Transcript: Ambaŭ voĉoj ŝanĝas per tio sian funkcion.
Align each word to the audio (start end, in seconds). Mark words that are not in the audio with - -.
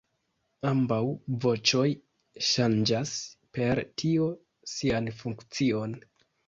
Ambaŭ 0.69 0.97
voĉoj 1.45 1.85
ŝanĝas 2.47 3.15
per 3.59 3.85
tio 4.05 4.35
sian 4.77 5.17
funkcion. 5.23 6.01